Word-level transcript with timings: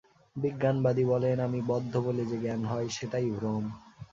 বিজ্ঞানবাদী 0.35 1.03
বলেন, 1.03 1.37
আমি 1.39 1.59
বদ্ধ 1.67 1.93
বলে 1.97 2.23
যে 2.25 2.37
জ্ঞান 2.37 2.61
হয়, 2.65 2.87
সেটাই 2.89 3.27
ভ্রম। 3.31 3.63